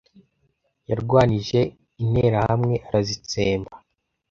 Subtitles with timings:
[0.89, 1.59] Yarwanije
[2.03, 3.75] Interahamwe arazitsemba